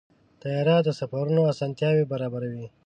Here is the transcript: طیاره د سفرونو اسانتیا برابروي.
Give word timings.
طیاره 0.41 0.75
د 0.85 0.89
سفرونو 0.99 1.41
اسانتیا 1.51 1.89
برابروي. 2.11 2.65